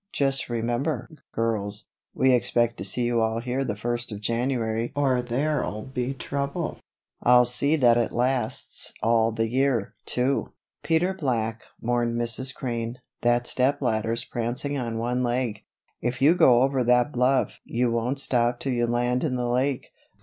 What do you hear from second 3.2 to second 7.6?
all here the first of January or there'll be trouble I'll